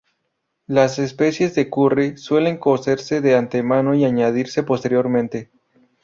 Las 0.65 0.97
especias 0.97 1.53
del 1.53 1.69
"curry" 1.69 2.17
suelen 2.17 2.57
cocerse 2.57 3.21
de 3.21 3.35
antemano 3.35 3.93
y 3.93 4.03
añadirse 4.03 4.63
posteriormente. 4.63 5.51